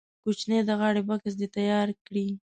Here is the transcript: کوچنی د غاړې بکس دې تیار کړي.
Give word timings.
کوچنی 0.23 0.59
د 0.65 0.69
غاړې 0.79 1.01
بکس 1.09 1.33
دې 1.39 1.47
تیار 1.55 1.87
کړي. 2.05 2.27